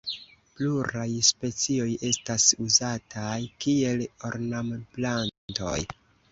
[0.53, 5.79] Pluraj specioj estas uzataj kiel ornamplantoj.